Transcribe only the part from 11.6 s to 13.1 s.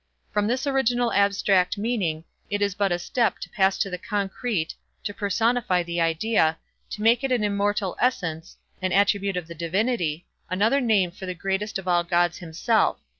of all Gods himself.